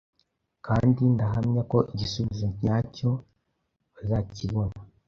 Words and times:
kandi 0.65 1.01
ndahamya 1.13 1.61
ko 1.71 1.77
Igisubizo 1.93 2.45
nyacyo 2.61 3.09
bazakibona 3.93 4.77